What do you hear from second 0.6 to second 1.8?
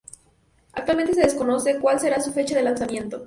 Actualmente se desconoce